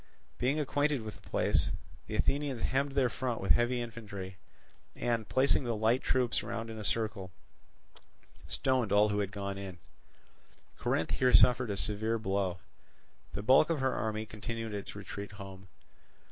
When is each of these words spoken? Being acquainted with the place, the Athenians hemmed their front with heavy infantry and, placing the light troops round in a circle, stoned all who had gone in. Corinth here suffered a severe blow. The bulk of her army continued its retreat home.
Being 0.39 0.59
acquainted 0.59 1.03
with 1.03 1.21
the 1.21 1.29
place, 1.29 1.71
the 2.07 2.15
Athenians 2.15 2.61
hemmed 2.63 2.93
their 2.93 3.07
front 3.07 3.39
with 3.39 3.51
heavy 3.51 3.83
infantry 3.83 4.37
and, 4.95 5.29
placing 5.29 5.63
the 5.63 5.75
light 5.75 6.01
troops 6.01 6.41
round 6.41 6.71
in 6.71 6.79
a 6.79 6.83
circle, 6.83 7.29
stoned 8.47 8.91
all 8.91 9.09
who 9.09 9.19
had 9.19 9.31
gone 9.31 9.59
in. 9.59 9.77
Corinth 10.79 11.11
here 11.11 11.33
suffered 11.35 11.69
a 11.69 11.77
severe 11.77 12.17
blow. 12.17 12.57
The 13.33 13.43
bulk 13.43 13.69
of 13.69 13.79
her 13.79 13.93
army 13.93 14.25
continued 14.25 14.73
its 14.73 14.95
retreat 14.95 15.33
home. 15.33 15.67